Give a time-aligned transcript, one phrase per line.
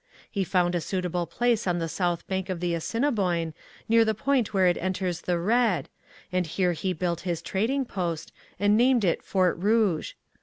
[0.31, 3.53] He found a suitable place on the south bank of the Assiniboine,
[3.87, 5.89] near the point where it enters the Red,
[6.31, 10.13] and here he built his trading post and named it Fort Rouge.